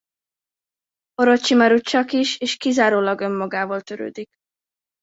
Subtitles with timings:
[1.21, 4.31] Orocsimaru csakis és kizárólag önmagával törődik.